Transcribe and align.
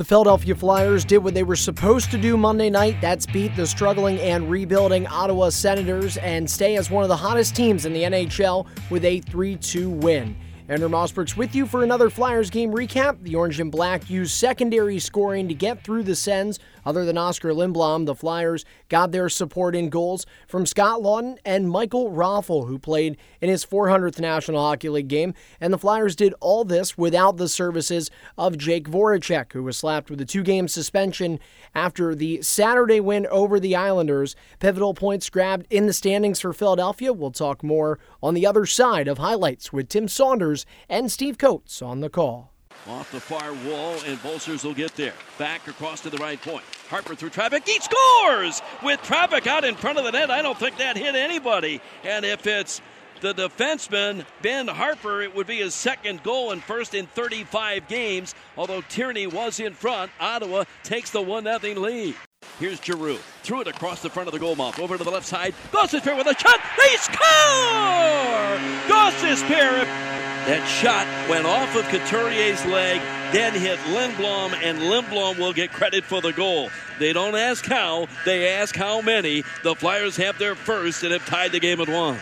The 0.00 0.06
Philadelphia 0.06 0.54
Flyers 0.54 1.04
did 1.04 1.18
what 1.18 1.34
they 1.34 1.42
were 1.42 1.54
supposed 1.54 2.10
to 2.12 2.16
do 2.16 2.38
Monday 2.38 2.70
night. 2.70 2.96
That's 3.02 3.26
beat 3.26 3.54
the 3.54 3.66
struggling 3.66 4.18
and 4.20 4.48
rebuilding 4.48 5.06
Ottawa 5.06 5.50
Senators 5.50 6.16
and 6.16 6.50
stay 6.50 6.78
as 6.78 6.90
one 6.90 7.02
of 7.02 7.10
the 7.10 7.16
hottest 7.18 7.54
teams 7.54 7.84
in 7.84 7.92
the 7.92 8.04
NHL 8.04 8.66
with 8.88 9.04
a 9.04 9.20
3 9.20 9.56
2 9.56 9.90
win. 9.90 10.34
Andrew 10.70 10.88
Mossberg's 10.88 11.36
with 11.36 11.52
you 11.56 11.66
for 11.66 11.82
another 11.82 12.08
Flyers 12.08 12.48
game 12.48 12.70
recap. 12.70 13.20
The 13.24 13.34
Orange 13.34 13.58
and 13.58 13.72
Black 13.72 14.08
used 14.08 14.30
secondary 14.30 15.00
scoring 15.00 15.48
to 15.48 15.54
get 15.54 15.82
through 15.82 16.04
the 16.04 16.14
Sens. 16.14 16.60
Other 16.86 17.04
than 17.04 17.18
Oscar 17.18 17.50
Lindblom, 17.52 18.06
the 18.06 18.14
Flyers 18.14 18.64
got 18.88 19.10
their 19.10 19.28
support 19.28 19.74
in 19.74 19.88
goals 19.88 20.26
from 20.46 20.66
Scott 20.66 21.00
Laughton 21.00 21.38
and 21.44 21.68
Michael 21.68 22.12
Raffl, 22.12 22.68
who 22.68 22.78
played 22.78 23.16
in 23.40 23.48
his 23.48 23.66
400th 23.66 24.20
National 24.20 24.60
Hockey 24.60 24.88
League 24.88 25.08
game. 25.08 25.34
And 25.60 25.72
the 25.72 25.78
Flyers 25.78 26.14
did 26.14 26.34
all 26.38 26.64
this 26.64 26.96
without 26.96 27.36
the 27.36 27.48
services 27.48 28.08
of 28.38 28.56
Jake 28.56 28.88
Voracek, 28.88 29.52
who 29.52 29.64
was 29.64 29.76
slapped 29.76 30.08
with 30.08 30.20
a 30.20 30.24
two 30.24 30.44
game 30.44 30.68
suspension 30.68 31.40
after 31.74 32.14
the 32.14 32.42
Saturday 32.42 33.00
win 33.00 33.26
over 33.26 33.58
the 33.58 33.74
Islanders. 33.74 34.36
Pivotal 34.60 34.94
points 34.94 35.30
grabbed 35.30 35.66
in 35.68 35.86
the 35.86 35.92
standings 35.92 36.40
for 36.40 36.52
Philadelphia. 36.52 37.12
We'll 37.12 37.32
talk 37.32 37.64
more 37.64 37.98
on 38.22 38.34
the 38.34 38.46
other 38.46 38.66
side 38.66 39.08
of 39.08 39.18
highlights 39.18 39.72
with 39.72 39.88
Tim 39.88 40.06
Saunders 40.06 40.59
and 40.88 41.10
Steve 41.10 41.38
Coates 41.38 41.82
on 41.82 42.00
the 42.00 42.10
call. 42.10 42.52
Off 42.88 43.12
the 43.12 43.20
far 43.20 43.52
wall, 43.68 43.96
and 44.06 44.20
Bolsters 44.22 44.64
will 44.64 44.74
get 44.74 44.94
there. 44.96 45.12
Back 45.38 45.68
across 45.68 46.00
to 46.00 46.10
the 46.10 46.16
right 46.16 46.40
point. 46.40 46.64
Harpur 46.88 47.16
through 47.16 47.30
traffic. 47.30 47.66
He 47.66 47.78
scores! 47.78 48.62
With 48.82 49.02
traffic 49.02 49.46
out 49.46 49.64
in 49.64 49.74
front 49.74 49.98
of 49.98 50.04
the 50.04 50.12
net, 50.12 50.30
I 50.30 50.40
don't 50.40 50.58
think 50.58 50.78
that 50.78 50.96
hit 50.96 51.14
anybody. 51.14 51.82
And 52.04 52.24
if 52.24 52.46
it's 52.46 52.80
the 53.20 53.34
defenseman, 53.34 54.24
Ben 54.40 54.66
Harpur, 54.66 55.22
it 55.22 55.34
would 55.34 55.46
be 55.46 55.58
his 55.58 55.74
second 55.74 56.22
goal 56.22 56.52
and 56.52 56.62
first 56.62 56.94
in 56.94 57.06
35 57.06 57.86
games. 57.86 58.34
Although 58.56 58.80
Tierney 58.82 59.26
was 59.26 59.60
in 59.60 59.74
front, 59.74 60.10
Ottawa 60.18 60.64
takes 60.82 61.10
the 61.10 61.20
1 61.20 61.44
0 61.44 61.74
lead. 61.78 62.14
Here's 62.58 62.82
Giroux. 62.82 63.18
Threw 63.42 63.60
it 63.60 63.68
across 63.68 64.00
the 64.00 64.08
front 64.08 64.26
of 64.26 64.32
the 64.32 64.40
goal 64.40 64.56
mouth. 64.56 64.78
Over 64.80 64.96
to 64.96 65.04
the 65.04 65.10
left 65.10 65.26
side. 65.26 65.54
Gostisbehere 65.70 66.16
with 66.16 66.26
a 66.26 66.38
shot. 66.38 66.60
They 66.78 66.96
score! 66.96 67.18
Gostisbehere 68.88 70.29
that 70.46 70.66
shot 70.66 71.06
went 71.28 71.46
off 71.46 71.74
of 71.76 71.84
Couturier's 71.84 72.64
leg, 72.66 73.00
then 73.32 73.52
hit 73.52 73.78
Lindblom, 73.80 74.54
and 74.62 74.78
Lindblom 74.78 75.38
will 75.38 75.52
get 75.52 75.72
credit 75.72 76.04
for 76.04 76.20
the 76.20 76.32
goal. 76.32 76.70
They 76.98 77.12
don't 77.12 77.36
ask 77.36 77.64
how, 77.64 78.06
they 78.24 78.48
ask 78.48 78.74
how 78.74 79.00
many. 79.00 79.42
The 79.62 79.74
Flyers 79.74 80.16
have 80.16 80.38
their 80.38 80.54
first 80.54 81.02
and 81.02 81.12
have 81.12 81.26
tied 81.26 81.52
the 81.52 81.60
game 81.60 81.80
at 81.80 81.88
one. 81.88 82.18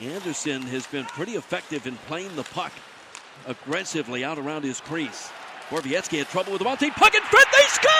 Anderson 0.00 0.62
has 0.62 0.86
been 0.86 1.04
pretty 1.04 1.32
effective 1.36 1.86
in 1.86 1.96
playing 2.08 2.34
the 2.36 2.44
puck 2.44 2.72
aggressively 3.46 4.24
out 4.24 4.38
around 4.38 4.64
his 4.64 4.80
crease. 4.80 5.30
Borowiecki 5.68 6.18
had 6.18 6.28
trouble 6.28 6.52
with 6.52 6.58
the 6.58 6.64
Monte 6.64 6.90
puck 6.90 7.14
in 7.14 7.22
front. 7.22 7.46
They 7.52 7.66
score! 7.68 7.90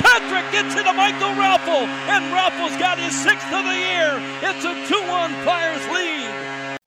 Patrick 0.00 0.52
gets 0.52 0.76
into 0.76 0.92
Michael 0.92 1.34
Raffl, 1.34 1.86
and 2.06 2.24
Raffl's 2.32 2.76
got 2.78 2.98
his 2.98 3.12
sixth 3.12 3.52
of 3.52 3.64
the 3.64 3.74
year. 3.74 4.22
It's 4.40 4.64
a 4.64 4.74
2-1 4.86 5.42
Flyers 5.42 5.84
lead. 5.88 6.21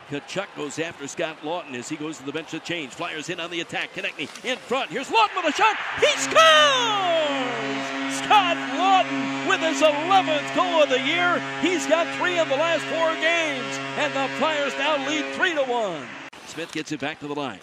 Tkachuk 0.09 0.47
goes 0.55 0.77
after 0.77 1.07
Scott 1.07 1.37
Laughton 1.41 1.73
as 1.73 1.89
he 1.89 1.95
goes 1.95 2.17
to 2.19 2.23
the 2.23 2.31
bench 2.31 2.51
to 2.51 2.59
change. 2.59 2.93
Flyers 2.93 3.29
in 3.29 3.39
on 3.39 3.49
the 3.49 3.61
attack. 3.61 3.93
Konecny 3.93 4.29
in 4.45 4.57
front. 4.57 4.91
Here's 4.91 5.09
Laughton 5.09 5.43
with 5.43 5.53
a 5.53 5.57
shot. 5.57 5.75
He 5.99 6.07
scores! 6.17 6.35
Scott 8.23 8.57
Laughton 8.77 9.49
with 9.49 9.61
his 9.61 9.81
11th 9.81 10.55
goal 10.55 10.83
of 10.83 10.89
the 10.89 11.01
year. 11.01 11.41
He's 11.61 11.87
got 11.87 12.07
three 12.17 12.37
in 12.37 12.47
the 12.49 12.55
last 12.55 12.83
four 12.85 13.13
games. 13.15 13.77
And 13.97 14.13
the 14.13 14.27
Flyers 14.37 14.73
now 14.77 14.97
lead 15.07 15.25
3 15.33 15.55
to 15.55 15.63
1. 15.63 16.07
Smith 16.47 16.71
gets 16.71 16.91
it 16.91 16.99
back 16.99 17.19
to 17.19 17.27
the 17.27 17.35
line. 17.35 17.59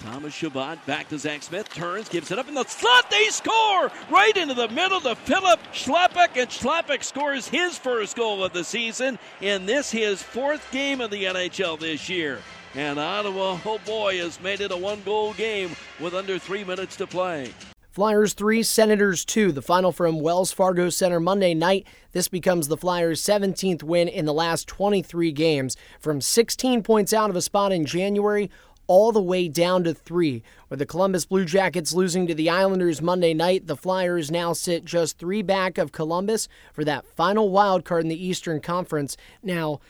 Thomas 0.00 0.34
Chabot 0.34 0.84
back 0.86 1.08
to 1.08 1.18
Zack 1.18 1.42
Smith, 1.42 1.68
turns, 1.70 2.08
gives 2.08 2.30
it 2.30 2.38
up 2.38 2.48
in 2.48 2.54
the 2.54 2.64
slot. 2.64 3.10
They 3.10 3.24
score 3.26 3.90
right 4.10 4.36
into 4.36 4.54
the 4.54 4.68
middle 4.68 5.00
to 5.00 5.14
Filip 5.14 5.60
Chlapik, 5.72 6.36
and 6.36 6.48
Chlapik 6.50 7.02
scores 7.02 7.48
his 7.48 7.78
first 7.78 8.16
goal 8.16 8.44
of 8.44 8.52
the 8.52 8.64
season 8.64 9.18
in 9.40 9.66
this 9.66 9.90
his 9.90 10.22
fourth 10.22 10.70
game 10.70 11.00
of 11.00 11.10
the 11.10 11.24
NHL 11.24 11.78
this 11.78 12.08
year. 12.08 12.38
And 12.74 12.98
Ottawa, 12.98 13.58
oh 13.64 13.80
boy, 13.86 14.18
has 14.18 14.40
made 14.40 14.60
it 14.60 14.70
a 14.70 14.76
one-goal 14.76 15.32
game 15.34 15.74
with 15.98 16.14
under 16.14 16.38
three 16.38 16.62
minutes 16.62 16.96
to 16.96 17.06
play. 17.06 17.52
Flyers 17.90 18.34
3, 18.34 18.62
Senators 18.62 19.24
2, 19.24 19.52
the 19.52 19.62
final 19.62 19.90
from 19.90 20.20
Wells 20.20 20.52
Fargo 20.52 20.90
Center 20.90 21.18
Monday 21.18 21.54
night. 21.54 21.86
This 22.12 22.28
becomes 22.28 22.68
the 22.68 22.76
Flyers' 22.76 23.22
17th 23.22 23.82
win 23.82 24.06
in 24.06 24.26
the 24.26 24.34
last 24.34 24.68
23 24.68 25.32
games. 25.32 25.78
From 25.98 26.20
16 26.20 26.82
points 26.82 27.14
out 27.14 27.30
of 27.30 27.36
a 27.36 27.40
spot 27.40 27.72
in 27.72 27.86
January, 27.86 28.50
all 28.86 29.12
the 29.12 29.22
way 29.22 29.48
down 29.48 29.84
to 29.84 29.94
three. 29.94 30.42
With 30.68 30.78
the 30.78 30.86
Columbus 30.86 31.26
Blue 31.26 31.44
Jackets 31.44 31.92
losing 31.92 32.26
to 32.26 32.34
the 32.34 32.50
Islanders 32.50 33.02
Monday 33.02 33.34
night, 33.34 33.66
the 33.66 33.76
Flyers 33.76 34.30
now 34.30 34.52
sit 34.52 34.84
just 34.84 35.18
three 35.18 35.42
back 35.42 35.78
of 35.78 35.92
Columbus 35.92 36.48
for 36.72 36.84
that 36.84 37.06
final 37.06 37.50
wild 37.50 37.84
card 37.84 38.02
in 38.02 38.08
the 38.08 38.26
Eastern 38.26 38.60
Conference. 38.60 39.16
Now, 39.42 39.80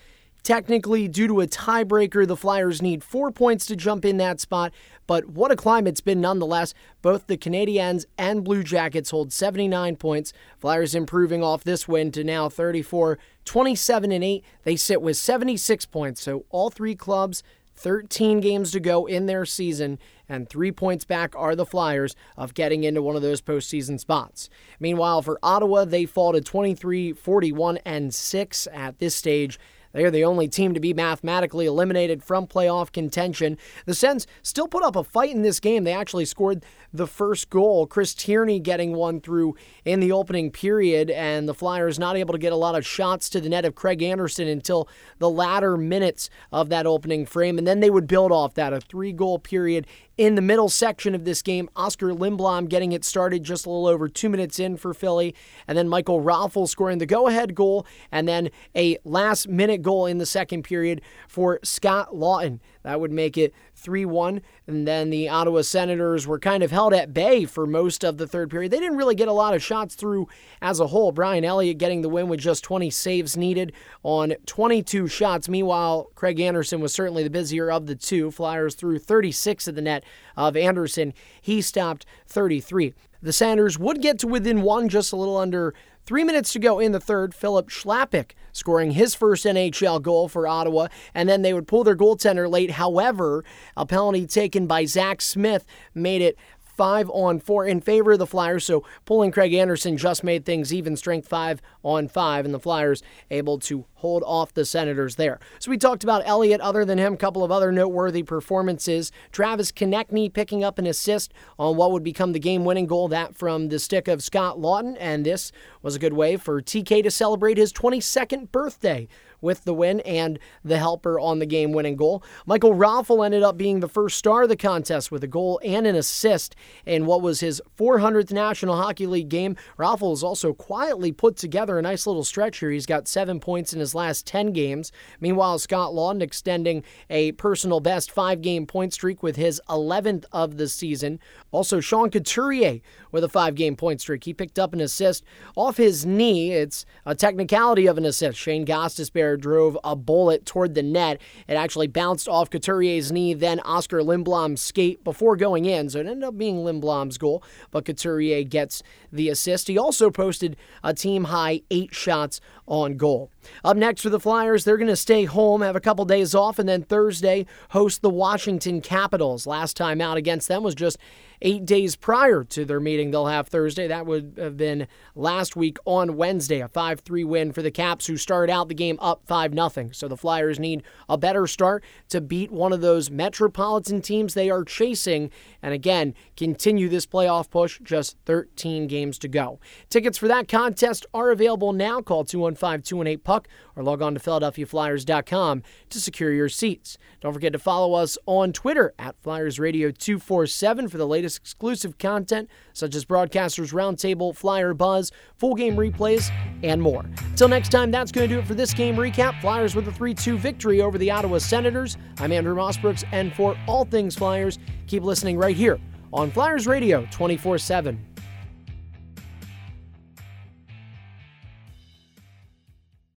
Technically, 0.46 1.08
due 1.08 1.26
to 1.26 1.40
a 1.40 1.48
tiebreaker, 1.48 2.24
the 2.24 2.36
Flyers 2.36 2.80
need 2.80 3.02
four 3.02 3.32
points 3.32 3.66
to 3.66 3.74
jump 3.74 4.04
in 4.04 4.16
that 4.18 4.38
spot, 4.38 4.72
but 5.08 5.28
what 5.28 5.50
a 5.50 5.56
climb 5.56 5.88
it's 5.88 6.00
been 6.00 6.20
nonetheless. 6.20 6.72
Both 7.02 7.26
the 7.26 7.36
Canadiens 7.36 8.04
and 8.16 8.44
Blue 8.44 8.62
Jackets 8.62 9.10
hold 9.10 9.32
79 9.32 9.96
points. 9.96 10.32
Flyers 10.56 10.94
improving 10.94 11.42
off 11.42 11.64
this 11.64 11.88
win 11.88 12.12
to 12.12 12.22
now 12.22 12.48
34, 12.48 13.18
27 13.44 14.12
and 14.12 14.22
8. 14.22 14.44
They 14.62 14.76
sit 14.76 15.02
with 15.02 15.16
76 15.16 15.84
points, 15.86 16.20
so 16.20 16.44
all 16.50 16.70
three 16.70 16.94
clubs 16.94 17.42
13 17.76 18.40
games 18.40 18.72
to 18.72 18.80
go 18.80 19.06
in 19.06 19.26
their 19.26 19.44
season, 19.44 19.98
and 20.28 20.48
three 20.48 20.72
points 20.72 21.04
back 21.04 21.34
are 21.36 21.54
the 21.54 21.66
Flyers 21.66 22.16
of 22.36 22.54
getting 22.54 22.84
into 22.84 23.02
one 23.02 23.16
of 23.16 23.22
those 23.22 23.42
postseason 23.42 24.00
spots. 24.00 24.48
Meanwhile, 24.80 25.22
for 25.22 25.38
Ottawa, 25.42 25.84
they 25.84 26.06
fall 26.06 26.32
to 26.32 26.40
23, 26.40 27.12
41, 27.12 27.78
and 27.84 28.14
6 28.14 28.68
at 28.72 28.98
this 28.98 29.14
stage. 29.14 29.58
They 29.96 30.04
are 30.04 30.10
the 30.10 30.24
only 30.24 30.46
team 30.46 30.74
to 30.74 30.80
be 30.80 30.92
mathematically 30.92 31.64
eliminated 31.64 32.22
from 32.22 32.46
playoff 32.46 32.92
contention. 32.92 33.56
The 33.86 33.94
Sens 33.94 34.26
still 34.42 34.68
put 34.68 34.84
up 34.84 34.94
a 34.94 35.02
fight 35.02 35.30
in 35.30 35.40
this 35.40 35.58
game. 35.58 35.84
They 35.84 35.94
actually 35.94 36.26
scored 36.26 36.66
the 36.92 37.06
first 37.06 37.48
goal, 37.48 37.86
Chris 37.86 38.12
Tierney 38.12 38.60
getting 38.60 38.94
one 38.94 39.22
through 39.22 39.56
in 39.86 40.00
the 40.00 40.12
opening 40.12 40.50
period, 40.50 41.10
and 41.10 41.48
the 41.48 41.54
Flyers 41.54 41.98
not 41.98 42.14
able 42.14 42.32
to 42.32 42.38
get 42.38 42.52
a 42.52 42.56
lot 42.56 42.74
of 42.74 42.84
shots 42.84 43.30
to 43.30 43.40
the 43.40 43.48
net 43.48 43.64
of 43.64 43.74
Craig 43.74 44.02
Anderson 44.02 44.46
until 44.46 44.86
the 45.18 45.30
latter 45.30 45.78
minutes 45.78 46.28
of 46.52 46.68
that 46.68 46.84
opening 46.84 47.24
frame. 47.24 47.56
And 47.56 47.66
then 47.66 47.80
they 47.80 47.88
would 47.88 48.06
build 48.06 48.32
off 48.32 48.52
that 48.52 48.74
a 48.74 48.82
three 48.82 49.12
goal 49.12 49.38
period 49.38 49.86
in 50.16 50.34
the 50.34 50.42
middle 50.42 50.68
section 50.68 51.14
of 51.14 51.24
this 51.24 51.42
game, 51.42 51.68
Oscar 51.76 52.08
Lindblom 52.08 52.68
getting 52.68 52.92
it 52.92 53.04
started 53.04 53.44
just 53.44 53.66
a 53.66 53.70
little 53.70 53.86
over 53.86 54.08
two 54.08 54.28
minutes 54.28 54.58
in 54.58 54.76
for 54.76 54.94
Philly, 54.94 55.34
and 55.68 55.76
then 55.76 55.88
Michael 55.88 56.22
Raffl 56.22 56.68
scoring 56.68 56.98
the 56.98 57.06
go 57.06 57.28
ahead 57.28 57.54
goal, 57.54 57.86
and 58.10 58.26
then 58.26 58.50
a 58.74 58.96
last 59.04 59.48
minute 59.48 59.82
goal 59.82 60.06
in 60.06 60.18
the 60.18 60.26
second 60.26 60.62
period 60.62 61.02
for 61.28 61.60
Scott 61.62 62.12
Laughton. 62.12 62.60
That 62.86 63.00
would 63.00 63.10
make 63.10 63.36
it 63.36 63.52
3 63.74 64.04
1. 64.04 64.40
And 64.68 64.86
then 64.86 65.10
the 65.10 65.28
Ottawa 65.28 65.62
Senators 65.62 66.24
were 66.24 66.38
kind 66.38 66.62
of 66.62 66.70
held 66.70 66.94
at 66.94 67.12
bay 67.12 67.44
for 67.44 67.66
most 67.66 68.04
of 68.04 68.16
the 68.16 68.28
third 68.28 68.48
period. 68.48 68.70
They 68.70 68.78
didn't 68.78 68.96
really 68.96 69.16
get 69.16 69.26
a 69.26 69.32
lot 69.32 69.54
of 69.54 69.62
shots 69.62 69.96
through 69.96 70.28
as 70.62 70.78
a 70.78 70.86
whole. 70.86 71.10
Brian 71.10 71.44
Elliott 71.44 71.78
getting 71.78 72.02
the 72.02 72.08
win 72.08 72.28
with 72.28 72.38
just 72.38 72.62
20 72.62 72.88
saves 72.90 73.36
needed 73.36 73.72
on 74.04 74.34
22 74.46 75.08
shots. 75.08 75.48
Meanwhile, 75.48 76.12
Craig 76.14 76.38
Anderson 76.38 76.80
was 76.80 76.94
certainly 76.94 77.24
the 77.24 77.28
busier 77.28 77.72
of 77.72 77.86
the 77.86 77.96
two. 77.96 78.30
Flyers 78.30 78.76
threw 78.76 79.00
36 79.00 79.66
at 79.66 79.74
the 79.74 79.82
net 79.82 80.04
of 80.36 80.56
Anderson. 80.56 81.12
He 81.42 81.62
stopped 81.62 82.06
33. 82.28 82.94
The 83.20 83.32
Senators 83.32 83.80
would 83.80 84.00
get 84.00 84.20
to 84.20 84.28
within 84.28 84.62
one, 84.62 84.88
just 84.88 85.12
a 85.12 85.16
little 85.16 85.38
under 85.38 85.74
Three 86.06 86.22
minutes 86.22 86.52
to 86.52 86.60
go 86.60 86.78
in 86.78 86.92
the 86.92 87.00
third, 87.00 87.34
Filip 87.34 87.68
Chlapik 87.68 88.36
scoring 88.52 88.92
his 88.92 89.16
first 89.16 89.44
NHL 89.44 90.00
goal 90.00 90.28
for 90.28 90.46
Ottawa, 90.46 90.86
and 91.12 91.28
then 91.28 91.42
they 91.42 91.52
would 91.52 91.66
pull 91.66 91.82
their 91.82 91.96
goaltender 91.96 92.48
late. 92.48 92.70
However, 92.70 93.44
a 93.76 93.84
penalty 93.84 94.24
taken 94.24 94.68
by 94.68 94.84
Zack 94.84 95.20
Smith 95.20 95.66
made 95.96 96.22
it 96.22 96.38
five 96.76 97.10
on 97.10 97.40
four 97.40 97.66
in 97.66 97.80
favor 97.80 98.12
of 98.12 98.18
the 98.18 98.26
Flyers. 98.26 98.64
So 98.64 98.84
pulling 99.04 99.32
Craig 99.32 99.54
Anderson 99.54 99.96
just 99.96 100.22
made 100.22 100.44
things 100.44 100.72
even 100.72 100.96
strength 100.96 101.26
five 101.26 101.62
on 101.82 102.08
five, 102.08 102.44
and 102.44 102.52
the 102.52 102.60
Flyers 102.60 103.02
able 103.30 103.58
to 103.60 103.86
hold 103.94 104.22
off 104.24 104.52
the 104.52 104.64
Senators 104.64 105.16
there. 105.16 105.40
So 105.58 105.70
we 105.70 105.78
talked 105.78 106.04
about 106.04 106.22
Elliott, 106.26 106.60
other 106.60 106.84
than 106.84 106.98
him, 106.98 107.14
a 107.14 107.16
couple 107.16 107.42
of 107.42 107.50
other 107.50 107.72
noteworthy 107.72 108.22
performances. 108.22 109.10
Travis 109.32 109.72
Konecny 109.72 110.32
picking 110.32 110.62
up 110.62 110.78
an 110.78 110.86
assist 110.86 111.32
on 111.58 111.76
what 111.76 111.92
would 111.92 112.04
become 112.04 112.32
the 112.32 112.38
game 112.38 112.64
winning 112.64 112.86
goal, 112.86 113.08
that 113.08 113.34
from 113.34 113.68
the 113.68 113.78
stick 113.78 114.06
of 114.06 114.22
Scott 114.22 114.58
Laughton, 114.58 114.96
and 115.00 115.24
this 115.24 115.50
was 115.82 115.96
a 115.96 115.98
good 115.98 116.12
way 116.12 116.36
for 116.36 116.60
TK 116.60 117.02
to 117.02 117.10
celebrate 117.10 117.56
his 117.56 117.72
22nd 117.72 118.52
birthday 118.52 119.08
with 119.46 119.64
the 119.64 119.72
win 119.72 120.00
and 120.00 120.38
the 120.64 120.78
helper 120.78 121.18
on 121.20 121.38
the 121.38 121.46
game 121.46 121.70
winning 121.72 121.96
goal. 121.96 122.22
Michael 122.44 122.74
Raffl 122.74 123.24
ended 123.24 123.44
up 123.44 123.56
being 123.56 123.78
the 123.80 123.88
first 123.88 124.18
star 124.18 124.42
of 124.42 124.48
the 124.48 124.56
contest 124.56 125.12
with 125.12 125.22
a 125.22 125.28
goal 125.28 125.60
and 125.64 125.86
an 125.86 125.94
assist 125.94 126.56
in 126.84 127.06
what 127.06 127.22
was 127.22 127.38
his 127.38 127.62
400th 127.78 128.32
National 128.32 128.76
Hockey 128.76 129.06
League 129.06 129.28
game. 129.28 129.56
Raffl 129.78 130.10
has 130.10 130.24
also 130.24 130.52
quietly 130.52 131.12
put 131.12 131.36
together 131.36 131.78
a 131.78 131.82
nice 131.82 132.06
little 132.06 132.24
stretch 132.24 132.58
here. 132.58 132.70
He's 132.70 132.86
got 132.86 133.06
seven 133.06 133.38
points 133.38 133.72
in 133.72 133.78
his 133.78 133.94
last 133.94 134.26
10 134.26 134.52
games. 134.52 134.90
Meanwhile, 135.20 135.60
Scott 135.60 135.92
Laughton 135.92 136.22
extending 136.22 136.82
a 137.08 137.32
personal 137.32 137.80
best 137.80 138.10
five 138.10 138.42
game 138.42 138.66
point 138.66 138.92
streak 138.92 139.22
with 139.22 139.36
his 139.36 139.60
11th 139.68 140.24
of 140.32 140.56
the 140.56 140.68
season. 140.68 141.20
Also, 141.52 141.80
Sean 141.80 142.10
Couturier 142.10 142.80
with 143.12 143.24
a 143.24 143.28
five 143.28 143.54
game 143.54 143.76
point 143.76 144.00
streak. 144.00 144.24
He 144.24 144.34
picked 144.34 144.58
up 144.58 144.72
an 144.72 144.80
assist 144.80 145.24
off 145.54 145.76
his 145.76 146.04
knee. 146.04 146.52
It's 146.52 146.84
a 147.04 147.14
technicality 147.14 147.86
of 147.86 147.98
an 147.98 148.04
assist. 148.04 148.38
Shane 148.38 148.66
Gostisbehere 148.66 149.35
drove 149.36 149.78
a 149.84 149.94
bullet 149.96 150.46
toward 150.46 150.74
the 150.74 150.82
net. 150.82 151.20
It 151.48 151.54
actually 151.54 151.86
bounced 151.86 152.28
off 152.28 152.50
Couturier's 152.50 153.12
knee, 153.12 153.34
then 153.34 153.60
Oscar 153.60 154.00
Lindblom's 154.00 154.60
skate 154.60 155.02
before 155.04 155.36
going 155.36 155.64
in. 155.64 155.88
So 155.90 156.00
it 156.00 156.06
ended 156.06 156.24
up 156.24 156.38
being 156.38 156.58
Lindblom's 156.58 157.18
goal, 157.18 157.42
but 157.70 157.84
Couturier 157.84 158.42
gets 158.44 158.82
the 159.12 159.28
assist. 159.28 159.68
He 159.68 159.78
also 159.78 160.10
posted 160.10 160.56
a 160.82 160.94
team 160.94 161.24
high 161.24 161.62
eight 161.70 161.94
shots 161.94 162.40
on 162.66 162.96
goal. 162.96 163.30
Up 163.64 163.76
next 163.76 164.02
for 164.02 164.10
the 164.10 164.20
Flyers, 164.20 164.64
they're 164.64 164.76
going 164.76 164.88
to 164.88 164.96
stay 164.96 165.24
home, 165.24 165.60
have 165.60 165.76
a 165.76 165.80
couple 165.80 166.04
days 166.04 166.34
off, 166.34 166.58
and 166.58 166.68
then 166.68 166.82
Thursday 166.82 167.46
host 167.70 168.02
the 168.02 168.10
Washington 168.10 168.80
Capitals. 168.80 169.46
Last 169.46 169.76
time 169.76 170.00
out 170.00 170.16
against 170.16 170.48
them 170.48 170.62
was 170.62 170.74
just 170.74 170.98
eight 171.42 171.64
days 171.64 171.96
prior 171.96 172.44
to 172.44 172.64
their 172.64 172.80
meeting 172.80 173.10
they'll 173.10 173.26
have 173.26 173.48
Thursday. 173.48 173.86
That 173.86 174.06
would 174.06 174.34
have 174.38 174.56
been 174.56 174.86
last 175.14 175.56
week 175.56 175.78
on 175.84 176.16
Wednesday, 176.16 176.60
a 176.60 176.68
5 176.68 177.00
3 177.00 177.24
win 177.24 177.52
for 177.52 177.62
the 177.62 177.70
Caps, 177.70 178.06
who 178.06 178.16
started 178.16 178.52
out 178.52 178.68
the 178.68 178.74
game 178.74 178.98
up 179.00 179.22
5 179.26 179.54
0. 179.54 179.90
So 179.92 180.08
the 180.08 180.16
Flyers 180.16 180.58
need 180.58 180.82
a 181.08 181.18
better 181.18 181.46
start 181.46 181.84
to 182.08 182.20
beat 182.20 182.50
one 182.50 182.72
of 182.72 182.80
those 182.80 183.10
metropolitan 183.10 184.00
teams 184.00 184.34
they 184.34 184.50
are 184.50 184.64
chasing. 184.64 185.30
And 185.62 185.74
again, 185.74 186.14
continue 186.36 186.88
this 186.88 187.06
playoff 187.06 187.50
push, 187.50 187.80
just 187.82 188.16
13 188.26 188.86
games 188.86 189.18
to 189.18 189.28
go. 189.28 189.60
Tickets 189.90 190.18
for 190.18 190.28
that 190.28 190.48
contest 190.48 191.06
are 191.12 191.30
available 191.30 191.72
now. 191.72 192.00
Call 192.00 192.24
215 192.24 192.82
218 192.82 193.18
Puck 193.20 193.48
or 193.74 193.82
log 193.82 194.02
on 194.02 194.14
to 194.14 194.20
PhiladelphiaFlyers.com 194.20 195.62
to 195.90 196.00
secure 196.00 196.32
your 196.32 196.48
seats. 196.48 196.98
Don't 197.20 197.32
forget 197.32 197.52
to 197.52 197.58
follow 197.58 197.94
us 197.94 198.16
on 198.26 198.52
Twitter 198.52 198.94
at 198.98 199.20
Flyers 199.22 199.58
Radio 199.58 199.90
247 199.90 200.88
for 200.88 200.98
the 200.98 201.06
latest 201.06 201.25
latest 201.26 201.38
exclusive 201.38 201.98
content 201.98 202.48
such 202.72 202.94
as 202.94 203.04
Broadcasters 203.04 203.72
Roundtable, 203.72 204.34
Flyer 204.34 204.74
Buzz, 204.74 205.10
full 205.36 205.56
game 205.56 205.74
replays, 205.74 206.30
and 206.62 206.80
more. 206.80 207.04
Till 207.34 207.48
next 207.48 207.70
time, 207.70 207.90
that's 207.90 208.12
going 208.12 208.28
to 208.28 208.34
do 208.34 208.38
it 208.38 208.46
for 208.46 208.54
this 208.54 208.72
game 208.72 208.94
recap. 208.94 209.40
Flyers 209.40 209.74
with 209.74 209.88
a 209.88 209.92
3 209.92 210.14
2 210.14 210.38
victory 210.38 210.80
over 210.80 210.98
the 210.98 211.10
Ottawa 211.10 211.38
Senators. 211.38 211.96
I'm 212.18 212.30
Andrew 212.30 212.54
Mossbrooks, 212.54 213.04
and 213.10 213.34
for 213.34 213.56
all 213.66 213.84
things 213.84 214.14
Flyers, 214.14 214.60
keep 214.86 215.02
listening 215.02 215.36
right 215.36 215.56
here 215.56 215.80
on 216.12 216.30
Flyers 216.30 216.68
Radio 216.68 217.06
24 217.10 217.58
7. 217.58 218.15